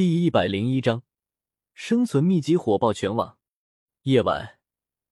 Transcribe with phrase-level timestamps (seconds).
[0.00, 1.02] 第一百零一章，
[1.74, 3.36] 生存秘籍火爆全网。
[4.04, 4.58] 夜晚，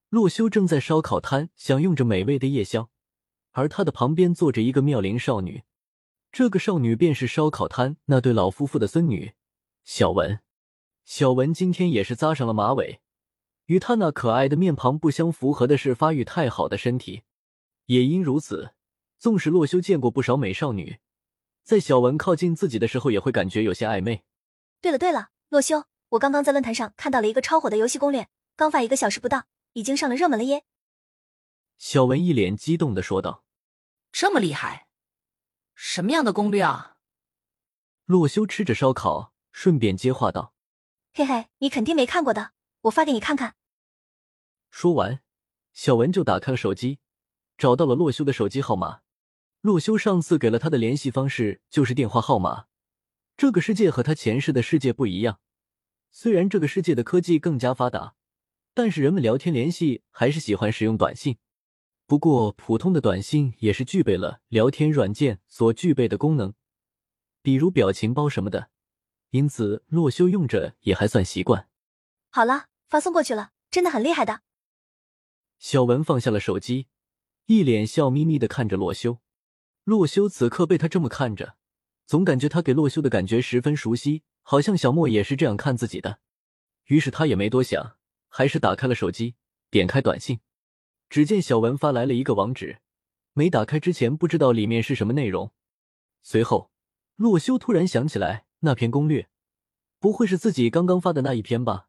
[0.09, 2.89] 洛修正在烧烤摊享用着美味的夜宵，
[3.51, 5.65] 而他的旁边坐着一个妙龄少女。
[6.33, 9.35] 这个少女便是烧烤摊那对老夫妇的孙女
[9.85, 10.41] 小文。
[11.05, 13.03] 小文今天也是扎上了马尾，
[13.67, 17.25] 与她那可爱的面庞不相符合的是发育太好的身体。
[17.85, 18.71] 也因如此，
[19.19, 20.97] 纵使洛修见过不少美少女，
[21.63, 24.25] 在小文靠近自己的时候，也会感觉有些暧昧。
[24.81, 30.65] 对了对了，洛修，我刚刚在论坛上看到了一个超火的游戏攻略，刚发一个小时不到，已经上了热门了耶！
[31.79, 33.45] 小文一脸激动的说道
[34.13, 34.87] ：“这么厉害，
[35.75, 36.97] 什么样的攻略啊？”
[38.07, 40.55] 洛修吃着烧烤，顺便接话道
[41.13, 42.53] ：“嘿嘿，你肯定没看过的，
[42.83, 43.57] 我发给你看看。”
[44.71, 45.21] 说完，
[45.73, 47.01] 小文就打开了手机，
[47.57, 49.01] 找到了洛修的手机号码。
[49.61, 52.67] 洛修上次给了他的联系方式就是电话号码。
[53.39, 55.39] 这个世界和他前世的世界不一样，
[56.11, 58.17] 虽然这个世界的科技更加发达，
[58.75, 61.39] 但是人们聊天联系还是喜欢使用短信。
[62.05, 66.53] 不过，普通的短信也是具备了聊天软件所具备的功能，
[67.41, 68.71] 比如表情包什么的。
[69.31, 71.69] 因此，洛修用着也还算习惯。
[72.31, 74.41] 好了，发送过去了，真的很厉害的。
[75.61, 76.89] 小文放下了手机，
[77.47, 79.21] 一脸笑眯眯的看着洛修。
[79.85, 81.57] 洛修此刻被他这么看着。
[82.09, 86.21] 总感觉他给洛修的感觉十分熟悉，好像小莫也是这样看自己的。
[86.87, 87.97] 于是他也没多想，
[88.31, 89.35] 还是打开了手机，
[89.69, 90.41] 点开短信。
[91.11, 92.79] 只见小文发来了一个网址，
[93.35, 95.53] 没打开之前不知道里面是什么内容。
[96.23, 96.71] 随后，
[97.17, 99.29] 洛修突然想起来，那篇攻略
[99.99, 101.89] 不会是自己刚刚发的那一篇吧？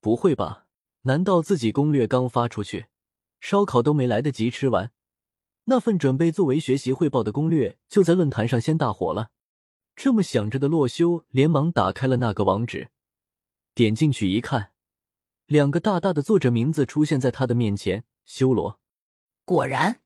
[0.00, 0.66] 不会吧？
[1.02, 2.86] 难道自己攻略刚发出去，
[3.40, 4.90] 烧烤都没来得及吃完，
[5.66, 9.30] 那份准备作为学习汇报的攻略就在论坛上先大火了？
[9.96, 12.90] 这么想着的洛修，连忙打开了那个网址，
[13.74, 14.72] 点进去一看，
[15.46, 18.04] 两个大大的作者名字出现在他的面前。
[18.24, 18.80] 修罗，
[19.44, 20.00] 果然，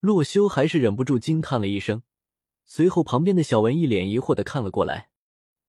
[0.00, 2.02] 洛修还是忍不住惊叹了一声。
[2.64, 5.10] 随后，旁边的小文一脸疑惑的看了过来。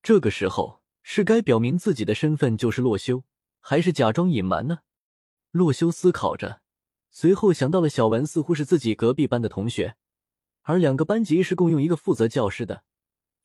[0.02, 3.24] 这个时候，是该表明自己的身份就是洛修，
[3.60, 4.80] 还是假装隐瞒呢？
[5.52, 6.62] 洛修思考着，
[7.12, 9.96] 随后想到了小文似乎是自己隔壁班的同学，
[10.64, 12.84] 而两个班级是共用一个负责教师的。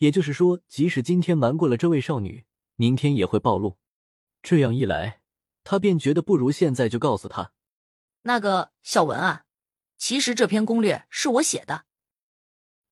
[0.02, 3.78] 也就是说，即使今天瞒过了这位少女，明天也会暴露。
[4.42, 5.22] 这样一来，
[5.62, 7.52] 他便觉得不如现在就告诉他。
[8.22, 9.44] 那个小文啊，
[9.96, 11.84] 其实这篇攻略是我写的。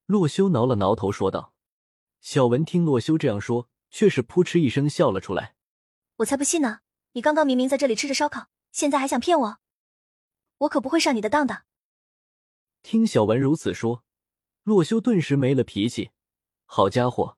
[0.06, 1.53] 洛修挠了挠头说道。
[2.21, 5.56] 小文听洛修这样说，却是扑哧一声笑了出来。
[6.19, 6.78] 我才不信呢！
[7.15, 9.59] 你刚刚明明在这里吃着烧烤，现在还想骗我？
[10.59, 11.65] 我可不会上你的当的。
[12.84, 14.04] 听小文如此说，
[14.62, 16.12] 洛修顿时没了脾气。
[16.72, 17.36] 好家伙，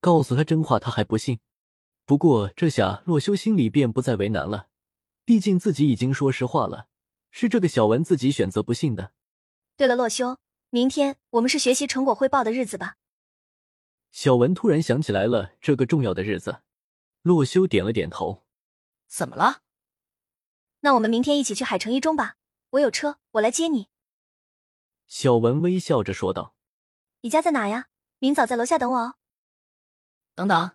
[0.00, 1.38] 告诉他真话他还不信。
[2.06, 4.68] 不过这下洛修心里便不再为难了，
[5.26, 6.88] 毕竟自己已经说实话了，
[7.30, 9.12] 是这个小文自己选择不信的。
[9.76, 10.38] 对了，洛修，
[10.70, 12.96] 明天我们是学习成果汇报的日子吧？
[14.12, 16.62] 小文突然想起来了这个重要的日子，
[17.20, 18.46] 洛修点了点头。
[19.06, 19.60] 怎么了？
[20.80, 22.36] 那我们明天一起去海城一中吧，
[22.70, 23.88] 我有车，我来接你。
[25.06, 26.54] 小文微笑着说道
[27.20, 27.88] ：“你家在哪呀？”
[28.20, 29.14] 明早在楼下等我哦。
[30.34, 30.72] 等等，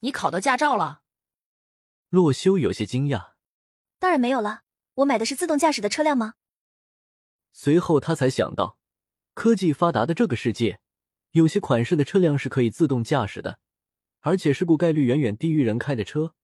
[0.00, 1.02] 你考到驾照了？
[2.08, 3.34] 洛修有些惊讶。
[4.00, 4.62] 当然没有了，
[4.94, 6.34] 我买的是自动驾驶的车辆吗？
[7.52, 8.78] 随后他才想到，
[9.34, 10.80] 科技发达的这个世界，
[11.30, 13.60] 有些款式的车辆是可以自动驾驶的，
[14.20, 16.34] 而且事故概率远远低于人开的车，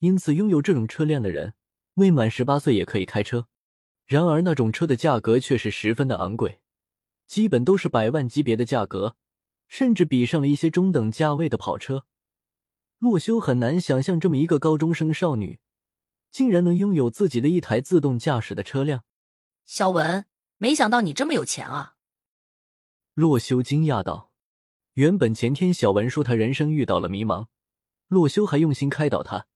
[0.00, 1.54] 因此拥有这种车辆的人，
[1.94, 3.48] 未满十八岁也可以开车。
[4.04, 6.60] 然而那种车的价格却是十分的昂贵，
[7.26, 9.16] 基本都是百万级别的价格。
[9.68, 12.06] 甚至比上了一些中等价位的跑车。
[12.98, 15.58] 洛修很难想象，这么一个高中生少女，
[16.30, 19.04] 竟然能拥有自己的一台自动驾驶的车辆。
[19.64, 20.26] 小文，
[20.58, 21.96] 没想到你这么有钱啊！
[23.14, 24.30] 洛修惊讶道。
[24.94, 27.48] 原本前天小文说他人生遇到了迷茫，
[28.06, 29.46] 洛修还用心开导他，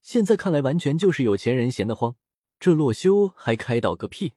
[0.00, 2.16] 现在看来完全就是有钱人闲得慌。
[2.58, 4.32] 这洛修还开导个屁！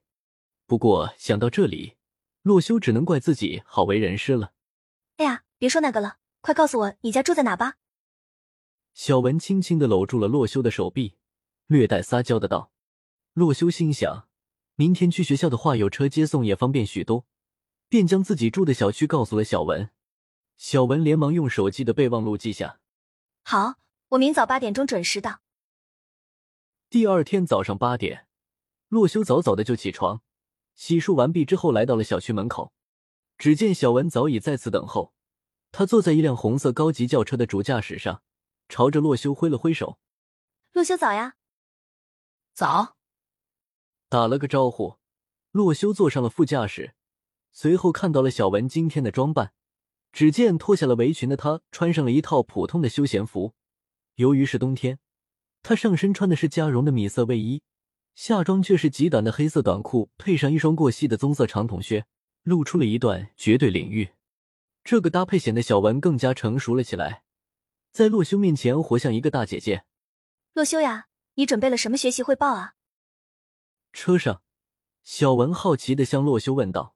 [0.68, 1.96] 不过想到这里，
[2.42, 4.52] 洛修只能怪自己好为人师了。
[5.22, 7.76] 哎呀，别说那个了，快告诉我你家住在哪吧。
[8.96, 11.14] 小文轻轻的搂住了洛修的手臂，
[11.68, 12.72] 略带撒娇的道。
[13.34, 14.28] 洛修心想，
[14.74, 17.28] 明天去学校的话，有车接送也方便许多，
[17.88, 19.92] 便将自己住的小区告诉了小文。
[20.58, 22.80] 小文连忙用手机的备忘录记下。
[23.44, 23.76] 好，
[24.10, 25.42] 我明早八点钟准时到。
[26.90, 28.26] 第二天早上八点，
[28.88, 30.24] 洛修早早的就起床，
[30.74, 32.74] 洗漱完毕之后，来到了小区门口。
[33.42, 35.16] 只见小文早已在此等候，
[35.72, 38.22] 他坐在一辆红色高级轿车的主驾驶上，
[38.70, 39.98] 朝着洛修挥了挥手
[40.74, 41.38] ：“洛修早呀。”
[42.54, 42.98] 早。
[44.08, 45.00] 打了个招呼，
[45.50, 46.94] 洛修坐上了副驾驶，
[47.52, 49.54] 随后看到了小文今天的装扮。
[50.12, 53.56] 只见脱下了围裙的她，穿上了一套普通的休闲服。
[54.18, 55.00] 由于是冬天，
[55.64, 57.64] 她上身穿的是加绒的米色卫衣，
[58.14, 62.06] 下装却是极短的黑色短裤，配上一双过膝的棕色长筒靴，
[62.44, 64.14] 露出了一段绝对领域。
[64.84, 67.24] 这个搭配显得小文更加成熟了起来，
[67.92, 69.86] 在洛修面前活像一个大姐姐。
[70.54, 72.76] 洛修呀，你准备了什么学习汇报啊？
[73.94, 74.42] 车上，
[75.04, 76.96] 小文好奇的向洛修问道：“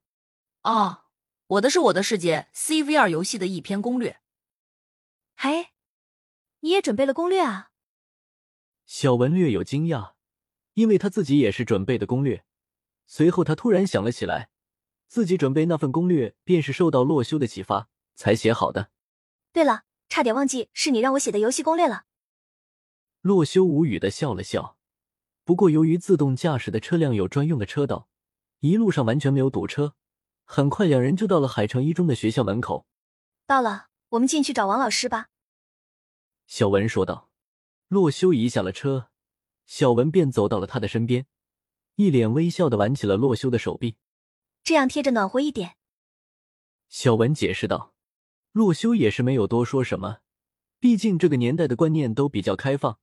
[0.64, 1.04] 哦。”
[1.48, 4.20] 我的是我的世界 CVR 游戏的一篇攻略。
[5.36, 5.68] 嘿，
[6.62, 7.70] 你也准备了攻略啊？
[8.88, 10.14] 小文略有惊讶，
[10.74, 12.44] 因为他自己也是准备的攻略。
[13.06, 14.50] 随后他突然想了起来，
[15.08, 18.90] 自己准备那份攻略便是受到洛修的启发才写好的。
[19.54, 22.04] 对了，差点忘记是你让我写的游戏攻略了。
[23.22, 24.78] 洛修无语的笑了笑。
[25.44, 28.08] 不过由于自动驾驶的车辆有专用的车道，
[28.60, 29.96] 一路上完全没有堵车。
[30.44, 32.86] 很快，两人就到了海城一中的学校门口。
[33.46, 35.28] 到了，我们进去找王老师吧。”
[36.48, 37.30] 小文说道。
[37.88, 39.10] 洛修一下了车，
[39.68, 41.28] 小文便走到了他的身边，
[41.98, 43.96] 一脸微笑的挽起了洛修的手臂，
[44.66, 45.78] 这样贴着暖和一点。
[46.90, 47.94] 小文解释道。
[48.52, 50.20] 洛修也是没有多说什么，
[50.80, 53.00] 毕竟这个年代的观念都比较开放，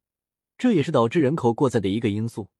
[0.57, 2.51] 这也是导致人口过载的一个因素。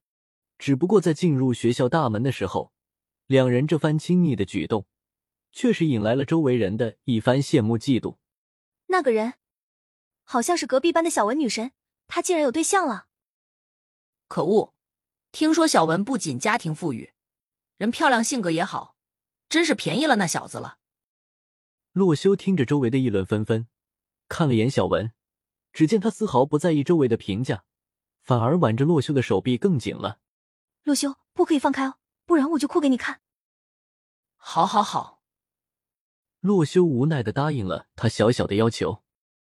[0.59, 2.71] 只不过在进入学校大门的时候。
[3.25, 4.85] 两人这番亲昵的举动，
[5.51, 8.17] 确实引来了周围人的一番羡慕嫉妒。
[8.87, 9.35] 那个人，
[10.23, 11.71] 好像是隔壁班的小文女神，
[12.07, 13.07] 她竟然有对象了！
[14.27, 14.73] 可恶！
[15.31, 17.13] 听说小文不仅家庭富裕，
[17.77, 18.92] 人漂亮，性格也好，
[19.53, 20.79] 真是便宜了那小子了。
[21.91, 23.67] 洛修听着周围的议论纷纷，
[24.27, 25.11] 看了眼小文，
[25.71, 27.63] 只见他丝毫不在意周围的评价，
[28.23, 30.17] 反而挽着洛修的手臂更紧了。
[30.81, 31.99] 洛修，不可以放开哦！
[32.25, 33.21] 不然我就哭给你看。
[34.37, 35.21] 好，好，好。
[36.39, 39.03] 洛修无奈的答应了他小小的要求。